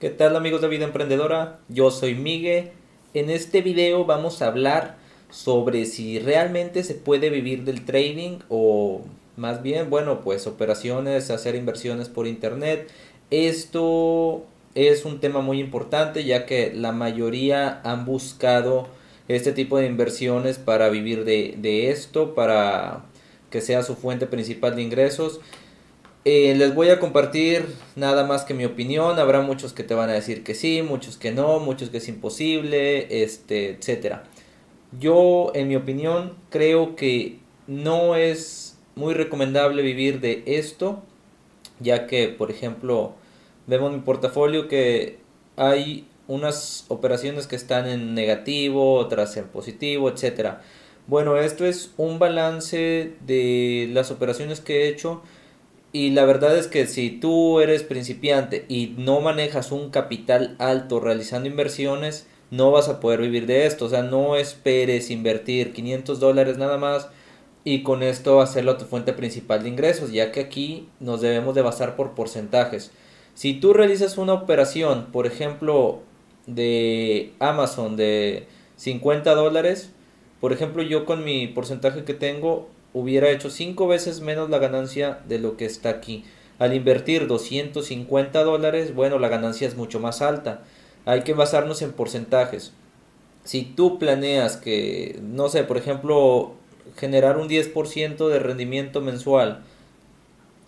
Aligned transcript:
¿Qué 0.00 0.08
tal 0.08 0.34
amigos 0.34 0.62
de 0.62 0.68
Vida 0.68 0.86
Emprendedora? 0.86 1.58
Yo 1.68 1.90
soy 1.90 2.14
Miguel. 2.14 2.70
En 3.12 3.28
este 3.28 3.60
video 3.60 4.06
vamos 4.06 4.40
a 4.40 4.46
hablar 4.46 4.96
sobre 5.30 5.84
si 5.84 6.18
realmente 6.18 6.84
se 6.84 6.94
puede 6.94 7.28
vivir 7.28 7.64
del 7.64 7.84
trading 7.84 8.38
o 8.48 9.02
más 9.36 9.62
bien, 9.62 9.90
bueno, 9.90 10.22
pues 10.22 10.46
operaciones, 10.46 11.30
hacer 11.30 11.54
inversiones 11.54 12.08
por 12.08 12.26
internet. 12.26 12.90
Esto 13.30 14.46
es 14.74 15.04
un 15.04 15.20
tema 15.20 15.42
muy 15.42 15.60
importante 15.60 16.24
ya 16.24 16.46
que 16.46 16.72
la 16.72 16.92
mayoría 16.92 17.82
han 17.84 18.06
buscado 18.06 18.88
este 19.28 19.52
tipo 19.52 19.76
de 19.76 19.84
inversiones 19.84 20.56
para 20.56 20.88
vivir 20.88 21.26
de, 21.26 21.56
de 21.58 21.90
esto, 21.90 22.34
para 22.34 23.04
que 23.50 23.60
sea 23.60 23.82
su 23.82 23.96
fuente 23.96 24.26
principal 24.26 24.76
de 24.76 24.82
ingresos. 24.82 25.40
Eh, 26.26 26.54
les 26.54 26.74
voy 26.74 26.90
a 26.90 27.00
compartir 27.00 27.64
nada 27.96 28.26
más 28.26 28.44
que 28.44 28.52
mi 28.52 28.66
opinión. 28.66 29.18
Habrá 29.18 29.40
muchos 29.40 29.72
que 29.72 29.84
te 29.84 29.94
van 29.94 30.10
a 30.10 30.14
decir 30.14 30.44
que 30.44 30.54
sí, 30.54 30.82
muchos 30.82 31.16
que 31.16 31.32
no, 31.32 31.60
muchos 31.60 31.88
que 31.88 31.96
es 31.96 32.08
imposible, 32.08 33.22
este, 33.22 33.70
etcétera. 33.70 34.24
Yo, 34.98 35.50
en 35.54 35.68
mi 35.68 35.76
opinión, 35.76 36.34
creo 36.50 36.94
que 36.94 37.38
no 37.66 38.16
es 38.16 38.78
muy 38.96 39.14
recomendable 39.14 39.82
vivir 39.82 40.20
de 40.20 40.42
esto, 40.46 41.02
ya 41.78 42.06
que, 42.06 42.28
por 42.28 42.50
ejemplo, 42.50 43.14
vemos 43.66 43.92
mi 43.92 44.00
portafolio 44.00 44.68
que 44.68 45.18
hay 45.56 46.06
unas 46.28 46.84
operaciones 46.88 47.46
que 47.46 47.56
están 47.56 47.88
en 47.88 48.14
negativo, 48.14 48.94
otras 48.94 49.36
en 49.38 49.46
positivo, 49.46 50.10
etcétera. 50.10 50.60
Bueno, 51.06 51.38
esto 51.38 51.64
es 51.64 51.92
un 51.96 52.18
balance 52.18 53.14
de 53.26 53.88
las 53.92 54.10
operaciones 54.10 54.60
que 54.60 54.82
he 54.82 54.88
hecho 54.88 55.22
y 55.92 56.10
la 56.10 56.24
verdad 56.24 56.56
es 56.56 56.68
que 56.68 56.86
si 56.86 57.10
tú 57.10 57.60
eres 57.60 57.82
principiante 57.82 58.64
y 58.68 58.94
no 58.96 59.20
manejas 59.20 59.72
un 59.72 59.90
capital 59.90 60.54
alto 60.58 61.00
realizando 61.00 61.48
inversiones, 61.48 62.26
no 62.50 62.70
vas 62.70 62.88
a 62.88 63.00
poder 63.00 63.20
vivir 63.20 63.46
de 63.46 63.66
esto. 63.66 63.86
O 63.86 63.88
sea, 63.88 64.02
no 64.02 64.36
esperes 64.36 65.10
invertir 65.10 65.72
500 65.72 66.20
dólares 66.20 66.58
nada 66.58 66.78
más 66.78 67.08
y 67.64 67.82
con 67.82 68.02
esto 68.02 68.40
hacerlo 68.40 68.76
tu 68.76 68.84
fuente 68.84 69.12
principal 69.12 69.62
de 69.62 69.68
ingresos, 69.68 70.12
ya 70.12 70.32
que 70.32 70.40
aquí 70.40 70.88
nos 71.00 71.20
debemos 71.20 71.54
de 71.54 71.62
basar 71.62 71.96
por 71.96 72.14
porcentajes. 72.14 72.90
Si 73.34 73.54
tú 73.54 73.72
realizas 73.72 74.18
una 74.18 74.32
operación, 74.32 75.06
por 75.12 75.26
ejemplo, 75.26 76.00
de 76.46 77.32
Amazon 77.38 77.96
de 77.96 78.46
50 78.76 79.34
dólares, 79.34 79.90
por 80.40 80.52
ejemplo, 80.52 80.82
yo 80.82 81.04
con 81.04 81.24
mi 81.24 81.48
porcentaje 81.48 82.04
que 82.04 82.14
tengo, 82.14 82.68
hubiera 82.92 83.30
hecho 83.30 83.50
5 83.50 83.86
veces 83.86 84.20
menos 84.20 84.50
la 84.50 84.58
ganancia 84.58 85.20
de 85.28 85.38
lo 85.38 85.56
que 85.56 85.64
está 85.64 85.90
aquí. 85.90 86.24
Al 86.58 86.74
invertir 86.74 87.26
250 87.26 88.44
dólares, 88.44 88.94
bueno, 88.94 89.18
la 89.18 89.28
ganancia 89.28 89.66
es 89.66 89.76
mucho 89.76 90.00
más 90.00 90.20
alta. 90.20 90.62
Hay 91.06 91.22
que 91.22 91.32
basarnos 91.32 91.80
en 91.82 91.92
porcentajes. 91.92 92.72
Si 93.44 93.62
tú 93.62 93.98
planeas 93.98 94.56
que, 94.56 95.18
no 95.22 95.48
sé, 95.48 95.64
por 95.64 95.78
ejemplo, 95.78 96.52
generar 96.96 97.38
un 97.38 97.48
10% 97.48 98.28
de 98.28 98.38
rendimiento 98.38 99.00
mensual 99.00 99.62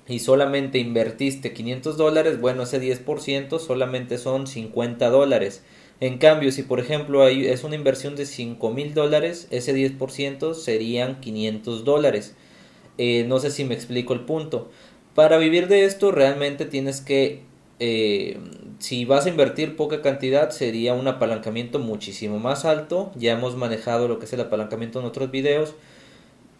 y 0.08 0.20
solamente 0.20 0.78
invertiste 0.78 1.52
500 1.52 1.96
dólares, 1.96 2.40
bueno, 2.40 2.62
ese 2.62 2.80
10% 2.80 3.58
solamente 3.58 4.16
son 4.16 4.46
50 4.46 5.10
dólares. 5.10 5.62
En 6.02 6.18
cambio, 6.18 6.50
si 6.50 6.64
por 6.64 6.80
ejemplo 6.80 7.28
es 7.28 7.62
una 7.62 7.76
inversión 7.76 8.16
de 8.16 8.26
5 8.26 8.70
mil 8.72 8.92
dólares, 8.92 9.46
ese 9.52 9.72
10% 9.72 10.52
serían 10.54 11.20
500 11.20 11.84
dólares. 11.84 12.34
Eh, 12.98 13.24
no 13.28 13.38
sé 13.38 13.52
si 13.52 13.62
me 13.64 13.74
explico 13.74 14.12
el 14.12 14.22
punto. 14.22 14.68
Para 15.14 15.38
vivir 15.38 15.68
de 15.68 15.84
esto 15.84 16.10
realmente 16.10 16.64
tienes 16.64 17.00
que, 17.02 17.42
eh, 17.78 18.36
si 18.80 19.04
vas 19.04 19.26
a 19.26 19.28
invertir 19.28 19.76
poca 19.76 20.02
cantidad, 20.02 20.50
sería 20.50 20.92
un 20.94 21.06
apalancamiento 21.06 21.78
muchísimo 21.78 22.40
más 22.40 22.64
alto. 22.64 23.12
Ya 23.14 23.34
hemos 23.34 23.54
manejado 23.54 24.08
lo 24.08 24.18
que 24.18 24.24
es 24.24 24.32
el 24.32 24.40
apalancamiento 24.40 24.98
en 24.98 25.06
otros 25.06 25.30
videos. 25.30 25.76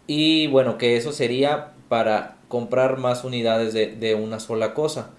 Y 0.07 0.47
bueno, 0.47 0.77
que 0.77 0.95
eso 0.95 1.11
sería 1.11 1.73
para 1.89 2.37
comprar 2.47 2.97
más 2.97 3.25
unidades 3.25 3.73
de, 3.73 3.87
de 3.87 4.15
una 4.15 4.39
sola 4.39 4.73
cosa 4.73 5.11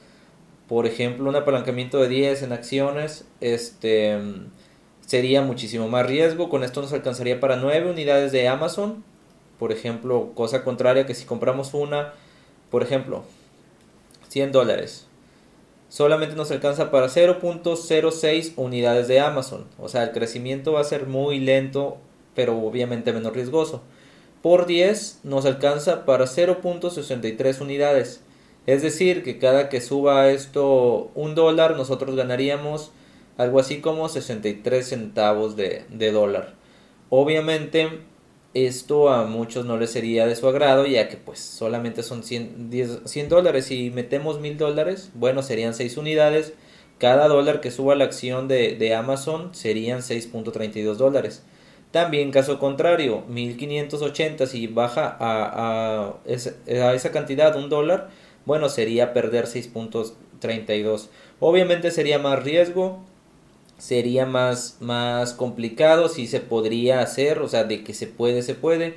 por 0.69 0.87
ejemplo, 0.87 1.29
un 1.29 1.37
apalancamiento 1.37 1.99
de 1.99 2.09
10 2.09 2.43
en 2.43 2.53
acciones, 2.53 3.27
este 3.41 4.19
sería 5.07 5.43
muchísimo 5.43 5.89
más 5.89 6.07
riesgo. 6.07 6.49
Con 6.49 6.65
esto 6.65 6.81
nos 6.81 6.93
alcanzaría 6.93 7.41
para 7.41 7.57
9 7.57 7.91
unidades 7.91 8.33
de 8.33 8.49
Amazon. 8.49 9.05
Por 9.59 9.73
ejemplo, 9.73 10.33
cosa 10.35 10.65
contraria 10.65 11.07
que 11.07 11.15
si 11.15 11.27
compramos 11.27 11.75
una, 11.75 12.15
por 12.71 12.83
ejemplo, 12.83 13.25
100 14.29 14.53
dólares, 14.53 15.07
solamente 15.89 16.35
nos 16.35 16.51
alcanza 16.51 16.91
para 16.91 17.07
0.06 17.07 18.55
unidades 18.57 19.07
de 19.07 19.21
Amazon. 19.21 19.67
O 19.79 19.89
sea, 19.89 20.03
el 20.03 20.11
crecimiento 20.11 20.73
va 20.73 20.81
a 20.81 20.85
ser 20.85 21.07
muy 21.07 21.39
lento, 21.39 21.99
pero 22.35 22.59
obviamente 22.59 23.13
menos 23.13 23.33
riesgoso. 23.33 23.83
Por 24.43 24.67
10 24.67 25.21
nos 25.23 25.47
alcanza 25.47 26.05
para 26.05 26.25
0.63 26.25 27.61
unidades. 27.61 28.24
Es 28.67 28.83
decir, 28.83 29.23
que 29.23 29.39
cada 29.39 29.69
que 29.69 29.81
suba 29.81 30.31
esto 30.31 31.11
un 31.15 31.35
dólar, 31.35 31.77
nosotros 31.77 32.17
ganaríamos 32.17 32.93
algo 33.37 33.59
así 33.59 33.81
como 33.81 34.09
63 34.09 34.87
centavos 34.87 35.57
de, 35.57 35.85
dólar. 36.13 36.55
Obviamente, 37.11 37.89
esto 38.55 39.11
a 39.11 39.25
muchos 39.27 39.67
no 39.67 39.77
les 39.77 39.91
sería 39.91 40.27
de 40.27 40.37
su 40.37 40.49
agrado, 40.49 40.87
ya 40.87 41.09
que 41.09 41.17
pues 41.17 41.41
solamente 41.41 42.03
son 42.03 42.23
100, 42.23 42.71
100 43.05 43.29
dólares. 43.29 43.67
Si 43.67 43.91
metemos 43.91 44.41
1000 44.41 44.57
dólares, 44.57 45.11
bueno, 45.15 45.43
serían 45.43 45.75
6 45.75 45.97
unidades. 45.99 46.55
Cada 46.99 47.29
dólar 47.29 47.61
que 47.61 47.71
suba 47.71 47.97
la 47.97 48.05
acción 48.05 48.49
de, 48.49 48.95
Amazon 48.95 49.55
serían 49.55 50.01
6.32 50.01 50.95
dólares. 50.95 51.43
También 51.91 52.31
caso 52.31 52.59
contrario, 52.59 53.23
1580 53.29 54.47
si 54.47 54.67
baja 54.69 55.17
a, 55.21 56.09
a, 56.09 56.89
a 56.89 56.95
esa 56.95 57.13
cantidad, 57.13 57.55
un 57.57 57.69
dólar, 57.69 58.11
bueno, 58.47 58.69
sería 58.69 59.12
perder 59.12 59.47
6.32. 59.47 61.09
Obviamente 61.41 61.91
sería 61.91 62.19
más 62.19 62.43
riesgo, 62.43 63.00
sería 63.78 64.27
más, 64.27 64.78
más 64.81 65.32
complicado 65.32 66.09
si 66.09 66.27
se 66.27 66.41
podría 66.41 67.00
hacer, 67.00 67.38
o 67.41 67.49
sea, 67.49 67.65
de 67.65 67.84
que 67.84 67.94
se 67.94 68.06
puede, 68.06 68.43
se 68.43 68.55
puede, 68.55 68.94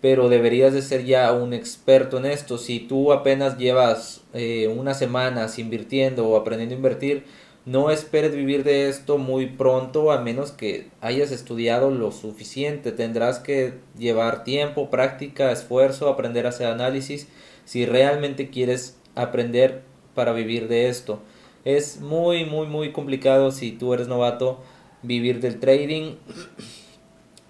pero 0.00 0.28
deberías 0.28 0.72
de 0.72 0.82
ser 0.82 1.04
ya 1.04 1.32
un 1.32 1.52
experto 1.52 2.18
en 2.18 2.26
esto. 2.26 2.58
Si 2.58 2.80
tú 2.80 3.12
apenas 3.12 3.58
llevas 3.58 4.22
eh, 4.32 4.68
unas 4.68 4.98
semanas 4.98 5.58
invirtiendo 5.58 6.26
o 6.26 6.36
aprendiendo 6.36 6.74
a 6.74 6.78
invertir, 6.78 7.24
no 7.66 7.90
esperes 7.90 8.34
vivir 8.34 8.64
de 8.64 8.88
esto 8.88 9.18
muy 9.18 9.46
pronto 9.46 10.12
a 10.12 10.20
menos 10.20 10.50
que 10.50 10.88
hayas 11.00 11.30
estudiado 11.30 11.90
lo 11.90 12.10
suficiente. 12.10 12.90
Tendrás 12.90 13.38
que 13.38 13.74
llevar 13.98 14.44
tiempo, 14.44 14.90
práctica, 14.90 15.52
esfuerzo, 15.52 16.08
aprender 16.08 16.46
a 16.46 16.50
hacer 16.50 16.68
análisis 16.68 17.28
si 17.64 17.86
realmente 17.86 18.48
quieres 18.50 18.96
aprender 19.14 19.82
para 20.14 20.32
vivir 20.32 20.68
de 20.68 20.88
esto. 20.88 21.20
Es 21.64 22.00
muy, 22.00 22.46
muy, 22.46 22.66
muy 22.66 22.92
complicado 22.92 23.50
si 23.50 23.72
tú 23.72 23.92
eres 23.92 24.08
novato 24.08 24.60
vivir 25.02 25.40
del 25.40 25.60
trading. 25.60 26.16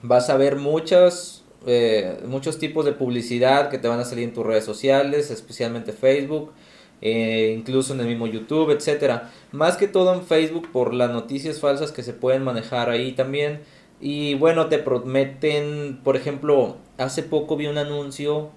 Vas 0.02 0.28
a 0.30 0.36
ver 0.36 0.56
muchas, 0.56 1.44
eh, 1.66 2.18
muchos 2.26 2.58
tipos 2.58 2.84
de 2.84 2.92
publicidad 2.92 3.70
que 3.70 3.78
te 3.78 3.86
van 3.86 4.00
a 4.00 4.04
salir 4.04 4.24
en 4.24 4.34
tus 4.34 4.44
redes 4.44 4.64
sociales, 4.64 5.30
especialmente 5.30 5.92
Facebook, 5.92 6.52
eh, 7.02 7.54
incluso 7.56 7.94
en 7.94 8.00
el 8.00 8.06
mismo 8.06 8.26
YouTube, 8.26 8.70
etcétera. 8.70 9.30
Más 9.52 9.76
que 9.76 9.88
todo 9.88 10.14
en 10.14 10.22
Facebook 10.22 10.70
por 10.72 10.94
las 10.94 11.10
noticias 11.10 11.60
falsas 11.60 11.92
que 11.92 12.02
se 12.02 12.12
pueden 12.12 12.42
manejar 12.42 12.90
ahí 12.90 13.12
también. 13.12 13.60
Y 14.00 14.34
bueno, 14.34 14.68
te 14.68 14.78
prometen, 14.78 16.00
por 16.02 16.16
ejemplo, 16.16 16.76
hace 16.98 17.22
poco 17.22 17.56
vi 17.56 17.66
un 17.66 17.78
anuncio 17.78 18.50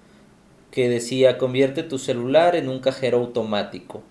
que 0.74 0.90
decía 0.90 1.38
convierte 1.38 1.84
tu 1.84 2.00
celular 2.00 2.56
en 2.56 2.68
un 2.68 2.80
cajero 2.80 3.20
automático 3.20 4.02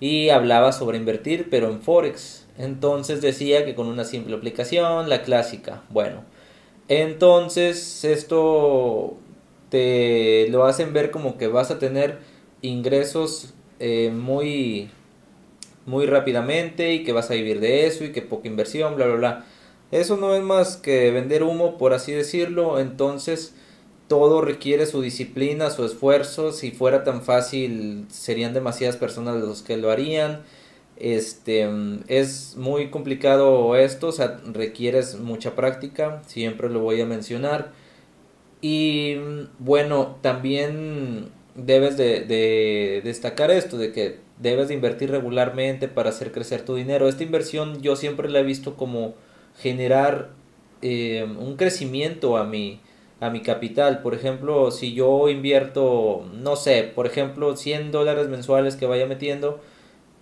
y 0.00 0.30
hablaba 0.30 0.72
sobre 0.72 0.98
invertir 0.98 1.48
pero 1.50 1.70
en 1.70 1.80
forex 1.80 2.46
entonces 2.58 3.22
decía 3.22 3.64
que 3.64 3.76
con 3.76 3.86
una 3.86 4.04
simple 4.04 4.34
aplicación 4.34 5.08
la 5.08 5.22
clásica 5.22 5.84
bueno 5.90 6.24
entonces 6.88 8.04
esto 8.04 9.16
te 9.70 10.48
lo 10.50 10.64
hacen 10.64 10.92
ver 10.92 11.12
como 11.12 11.38
que 11.38 11.46
vas 11.46 11.70
a 11.70 11.78
tener 11.78 12.18
ingresos 12.66 13.54
eh, 13.78 14.10
muy 14.14 14.90
muy 15.86 16.06
rápidamente 16.06 16.94
y 16.94 17.04
que 17.04 17.12
vas 17.12 17.30
a 17.30 17.34
vivir 17.34 17.60
de 17.60 17.86
eso 17.86 18.04
y 18.04 18.12
que 18.12 18.22
poca 18.22 18.48
inversión 18.48 18.96
bla 18.96 19.06
bla 19.06 19.16
bla 19.16 19.46
eso 19.90 20.16
no 20.16 20.34
es 20.34 20.42
más 20.42 20.76
que 20.76 21.10
vender 21.10 21.42
humo 21.42 21.76
por 21.76 21.92
así 21.92 22.12
decirlo 22.12 22.80
entonces 22.80 23.54
todo 24.08 24.42
requiere 24.42 24.86
su 24.86 25.00
disciplina, 25.00 25.70
su 25.70 25.84
esfuerzo. 25.84 26.52
Si 26.52 26.70
fuera 26.70 27.04
tan 27.04 27.22
fácil, 27.22 28.06
serían 28.10 28.54
demasiadas 28.54 28.96
personas 28.96 29.36
los 29.42 29.62
que 29.62 29.76
lo 29.76 29.90
harían. 29.90 30.42
Este 30.96 31.68
es 32.06 32.56
muy 32.56 32.90
complicado 32.90 33.74
esto, 33.76 34.08
o 34.08 34.12
sea, 34.12 34.40
requieres 34.52 35.18
mucha 35.18 35.56
práctica, 35.56 36.22
siempre 36.26 36.70
lo 36.70 36.80
voy 36.80 37.00
a 37.00 37.06
mencionar. 37.06 37.72
Y 38.60 39.16
bueno, 39.58 40.16
también 40.22 41.30
debes 41.54 41.96
de, 41.96 42.20
de 42.20 43.00
destacar 43.04 43.50
esto, 43.50 43.78
de 43.78 43.92
que 43.92 44.18
debes 44.38 44.68
de 44.68 44.74
invertir 44.74 45.10
regularmente 45.10 45.88
para 45.88 46.10
hacer 46.10 46.32
crecer 46.32 46.62
tu 46.64 46.74
dinero. 46.74 47.08
Esta 47.08 47.22
inversión 47.22 47.80
yo 47.82 47.96
siempre 47.96 48.28
la 48.28 48.40
he 48.40 48.44
visto 48.44 48.76
como 48.76 49.14
generar 49.58 50.30
eh, 50.82 51.24
un 51.24 51.56
crecimiento 51.56 52.36
a 52.36 52.44
mi, 52.44 52.80
a 53.20 53.30
mi 53.30 53.40
capital. 53.40 54.02
Por 54.02 54.14
ejemplo, 54.14 54.70
si 54.70 54.94
yo 54.94 55.28
invierto, 55.28 56.26
no 56.34 56.56
sé, 56.56 56.82
por 56.94 57.06
ejemplo, 57.06 57.56
100 57.56 57.92
dólares 57.92 58.28
mensuales 58.28 58.76
que 58.76 58.86
vaya 58.86 59.06
metiendo, 59.06 59.60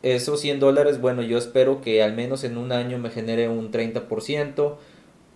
esos 0.03 0.41
100 0.41 0.61
dólares, 0.61 1.01
bueno, 1.01 1.23
yo 1.23 1.39
espero 1.39 1.81
que 1.81 2.03
al 2.03 2.15
menos 2.15 2.45
en 2.45 2.59
un 2.59 2.73
año 2.73 2.99
me 2.99 3.11
genere 3.11 3.49
un 3.49 3.71
30%. 3.73 4.77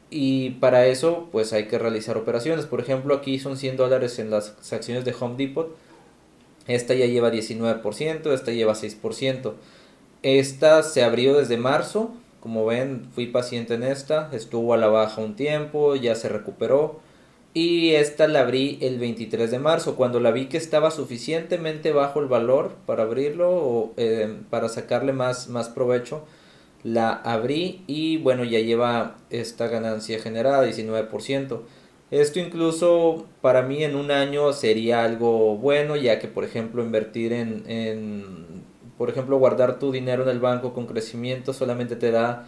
Y 0.09 0.51
para 0.61 0.87
eso, 0.87 1.29
pues 1.33 1.53
hay 1.53 1.67
que 1.67 1.79
realizar 1.79 2.17
operaciones. 2.17 2.67
Por 2.67 2.81
ejemplo, 2.81 3.15
aquí 3.15 3.39
son 3.41 3.57
100 3.57 3.77
dólares 3.77 4.19
en 4.21 4.31
las 4.31 4.73
acciones 4.73 5.05
de 5.05 5.15
Home 5.19 5.35
Depot. 5.37 5.77
Esta 6.69 6.95
ya 6.95 7.07
lleva 7.07 7.31
19%, 7.31 8.33
esta 8.33 8.53
lleva 8.53 8.75
6%. 8.75 9.53
Esta 10.23 10.83
se 10.83 11.05
abrió 11.05 11.37
desde 11.37 11.57
marzo. 11.57 12.11
Como 12.41 12.65
ven, 12.65 13.09
fui 13.15 13.27
paciente 13.27 13.75
en 13.75 13.83
esta. 13.83 14.31
Estuvo 14.33 14.75
a 14.75 14.77
la 14.77 14.89
baja 14.89 15.21
un 15.21 15.37
tiempo, 15.37 15.97
ya 15.97 16.15
se 16.15 16.29
recuperó. 16.29 17.01
Y 17.55 17.95
esta 17.95 18.29
la 18.29 18.41
abrí 18.41 18.79
el 18.83 18.99
23 18.99 19.51
de 19.51 19.59
marzo, 19.59 19.97
cuando 19.97 20.21
la 20.21 20.31
vi 20.31 20.45
que 20.45 20.59
estaba 20.59 20.91
suficientemente 20.91 21.91
bajo 21.91 22.21
el 22.21 22.27
valor 22.27 22.73
para 22.85 23.05
abrirlo 23.05 23.51
o 23.51 23.95
eh, 23.97 24.41
para 24.51 24.69
sacarle 24.69 25.15
más, 25.15 25.49
más 25.49 25.71
provecho. 25.71 26.25
La 26.83 27.13
abrí 27.13 27.83
y 27.87 28.19
bueno, 28.19 28.45
ya 28.45 28.61
lleva 28.61 29.17
esta 29.31 29.69
ganancia 29.69 30.21
generada, 30.21 30.67
19%. 30.67 31.61
Esto 32.11 32.39
incluso 32.39 33.27
para 33.41 33.63
mí 33.63 33.83
en 33.83 33.97
un 33.97 34.11
año 34.11 34.53
sería 34.53 35.05
algo 35.05 35.57
bueno, 35.57 35.97
ya 35.97 36.19
que 36.19 36.29
por 36.29 36.45
ejemplo 36.45 36.83
invertir 36.85 37.33
en, 37.33 37.65
en 37.69 38.65
por 38.97 39.11
ejemplo 39.11 39.39
guardar 39.39 39.79
tu 39.79 39.91
dinero 39.91 40.23
en 40.23 40.29
el 40.29 40.39
banco 40.39 40.73
con 40.73 40.87
crecimiento 40.87 41.53
solamente 41.53 41.97
te 41.97 42.13
da 42.13 42.47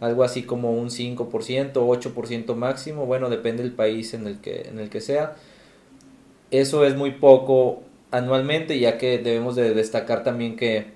algo 0.00 0.24
así 0.24 0.42
como 0.44 0.72
un 0.72 0.88
5%, 0.88 1.72
8% 1.74 2.54
máximo, 2.54 3.06
bueno, 3.06 3.28
depende 3.28 3.62
del 3.62 3.72
país 3.72 4.14
en 4.14 4.26
el 4.26 4.40
que, 4.40 4.62
en 4.62 4.78
el 4.78 4.88
que 4.88 5.00
sea. 5.00 5.36
Eso 6.50 6.84
es 6.84 6.96
muy 6.96 7.12
poco 7.12 7.82
anualmente, 8.10 8.78
ya 8.80 8.98
que 8.98 9.18
debemos 9.18 9.56
de 9.56 9.74
destacar 9.74 10.24
también 10.24 10.56
que 10.56 10.86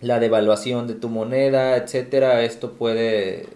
la 0.00 0.20
devaluación 0.20 0.86
de 0.86 0.94
tu 0.94 1.08
moneda, 1.08 1.76
etcétera, 1.76 2.42
esto 2.42 2.72
puede 2.72 3.46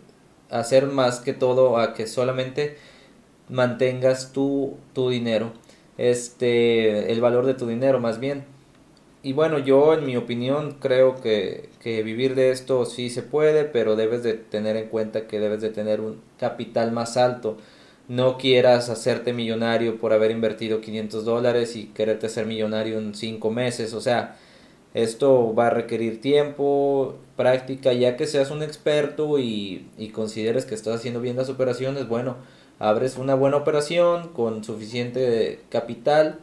hacer 0.50 0.86
más 0.86 1.20
que 1.20 1.34
todo 1.34 1.76
a 1.78 1.92
que 1.94 2.06
solamente 2.06 2.76
mantengas 3.48 4.32
tu, 4.32 4.76
tu 4.94 5.10
dinero, 5.10 5.52
este, 5.96 7.12
el 7.12 7.20
valor 7.20 7.46
de 7.46 7.54
tu 7.54 7.66
dinero 7.66 8.00
más 8.00 8.20
bien 8.20 8.44
y 9.22 9.32
bueno, 9.32 9.58
yo 9.58 9.94
en 9.94 10.06
mi 10.06 10.16
opinión 10.16 10.76
creo 10.80 11.20
que, 11.20 11.70
que, 11.80 12.02
vivir 12.02 12.34
de 12.36 12.50
esto 12.50 12.84
sí 12.84 13.10
se 13.10 13.22
puede, 13.22 13.64
pero 13.64 13.96
debes 13.96 14.22
de 14.22 14.34
tener 14.34 14.76
en 14.76 14.88
cuenta 14.88 15.26
que 15.26 15.40
debes 15.40 15.60
de 15.60 15.70
tener 15.70 16.00
un 16.00 16.20
capital 16.38 16.92
más 16.92 17.16
alto. 17.16 17.56
No 18.08 18.38
quieras 18.38 18.88
hacerte 18.90 19.32
millonario 19.32 19.98
por 19.98 20.12
haber 20.12 20.30
invertido 20.30 20.80
500 20.80 21.24
dólares 21.24 21.76
y 21.76 21.86
quererte 21.86 22.26
hacer 22.26 22.46
millonario 22.46 22.98
en 22.98 23.14
5 23.14 23.50
meses. 23.50 23.92
O 23.92 24.00
sea, 24.00 24.36
esto 25.02 25.54
va 25.54 25.68
a 25.68 25.70
requerir 25.70 26.20
tiempo, 26.20 27.16
práctica, 27.36 27.92
ya 27.92 28.16
que 28.16 28.26
seas 28.26 28.50
un 28.50 28.62
experto 28.62 29.38
y, 29.38 29.88
y 29.96 30.08
consideres 30.08 30.64
que 30.64 30.74
estás 30.74 30.96
haciendo 30.96 31.20
bien 31.20 31.36
las 31.36 31.48
operaciones. 31.48 32.08
Bueno, 32.08 32.36
abres 32.78 33.16
una 33.16 33.34
buena 33.34 33.58
operación 33.58 34.28
con 34.28 34.64
suficiente 34.64 35.60
capital 35.68 36.40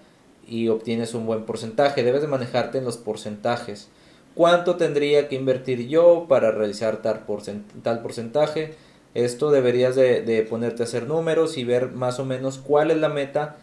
y 0.47 0.67
obtienes 0.69 1.13
un 1.13 1.25
buen 1.25 1.43
porcentaje. 1.43 2.03
Debes 2.03 2.21
de 2.21 2.27
manejarte 2.27 2.77
en 2.77 2.85
los 2.85 2.97
porcentajes. 2.97 3.89
¿Cuánto 4.35 4.75
tendría 4.75 5.29
que 5.29 5.35
invertir 5.35 5.87
yo 5.87 6.25
para 6.27 6.51
realizar 6.51 7.01
tal, 7.01 7.21
porcentaje? 7.21 8.75
Esto 9.13 9.49
deberías 9.49 9.95
de, 9.95 10.45
ponerte 10.49 10.83
a 10.83 10.85
hacer 10.85 11.07
números 11.07 11.57
y 11.57 11.63
ver 11.63 11.91
más 11.91 12.19
o 12.19 12.25
menos 12.25 12.57
cuál 12.57 12.91
es 12.91 12.97
la 12.97 13.07
meta 13.07 13.55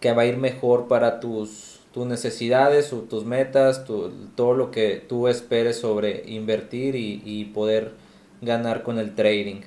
que 0.00 0.12
va 0.12 0.22
a 0.22 0.26
ir 0.26 0.36
mejor 0.36 0.88
para 0.88 1.20
tus, 1.20 1.71
tus 1.92 2.06
necesidades 2.06 2.92
o 2.92 3.00
tus 3.00 3.24
metas, 3.24 3.84
todo 3.84 4.54
lo 4.54 4.70
que 4.70 5.02
tú 5.08 5.28
esperes 5.28 5.78
sobre 5.78 6.24
invertir 6.26 6.96
y, 6.96 7.22
y 7.24 7.46
poder 7.46 7.92
ganar 8.40 8.82
con 8.82 8.98
el 8.98 9.14
trading. 9.14 9.62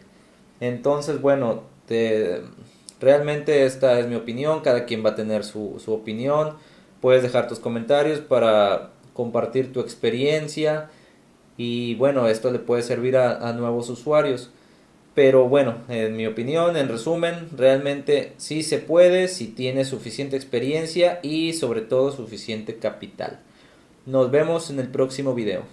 Entonces, 0.59 1.21
bueno, 1.21 1.63
te, 1.87 2.41
Realmente 2.99 3.65
esta 3.65 3.99
es 3.99 4.07
mi 4.07 4.15
opinión, 4.15 4.61
cada 4.61 4.85
quien 4.85 5.05
va 5.05 5.11
a 5.11 5.15
tener 5.15 5.43
su, 5.43 5.79
opinión. 5.87 6.55
Puedes 7.01 7.23
dejar 7.23 7.47
tus 7.47 7.59
comentarios 7.59 8.19
para 8.19 8.91
compartir 9.13 9.73
tu 9.73 9.79
experiencia 9.79 10.89
y 11.57 11.95
bueno, 11.95 12.27
esto 12.27 12.51
le 12.51 12.59
puede 12.59 12.81
servir 12.81 13.17
a, 13.17 13.47
a 13.47 13.53
nuevos 13.53 13.89
usuarios. 13.89 14.49
Pero 15.15 15.47
bueno, 15.47 15.75
en 15.87 16.17
mi 16.17 16.27
opinión, 16.27 16.75
en 16.75 16.89
resumen, 16.89 17.47
realmente 17.55 18.33
sí 18.35 18.63
se 18.63 18.79
puede 18.79 19.29
si 19.29 19.47
tienes 19.47 19.87
suficiente 19.87 20.35
experiencia 20.35 21.19
y 21.23 21.53
sobre 21.53 21.81
todo 21.81 22.11
suficiente 22.11 22.75
capital. 22.75 23.39
Nos 24.05 24.29
vemos 24.29 24.69
en 24.69 24.79
el 24.79 24.89
próximo 24.89 25.33
video. 25.33 25.63